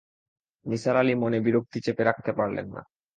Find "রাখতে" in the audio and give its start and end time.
2.03-2.31